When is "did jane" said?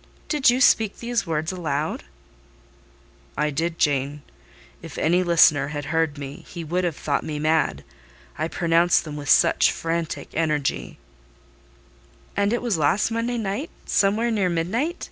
3.50-4.22